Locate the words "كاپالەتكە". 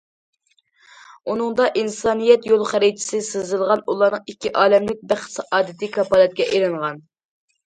6.01-6.49